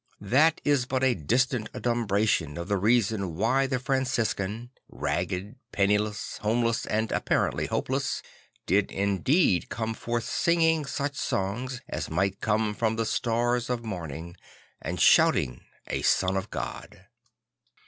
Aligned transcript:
That 0.19 0.61
is 0.65 0.87
but 0.87 1.03
a 1.03 1.13
distant 1.13 1.69
adumbration 1.75 2.57
of 2.57 2.67
the 2.69 2.77
reason 2.77 3.35
why 3.35 3.67
the 3.67 3.77
Franciscan, 3.77 4.71
ragged, 4.89 5.57
penni 5.71 5.99
less, 5.99 6.39
homeless 6.41 6.87
and 6.87 7.11
apparently 7.11 7.67
hopeless, 7.67 8.23
did 8.65 8.91
indeed 8.91 9.69
come 9.69 9.93
forth 9.93 10.23
singing 10.23 10.85
such 10.85 11.15
songs 11.17 11.81
as 11.87 12.09
might 12.09 12.41
come 12.41 12.73
from 12.73 12.95
the 12.95 13.05
stars 13.05 13.69
of 13.69 13.85
morning; 13.85 14.35
and 14.81 14.99
shouting, 14.99 15.65
a 15.85 16.01
son 16.01 16.35
of 16.35 16.49
God. 16.49 17.05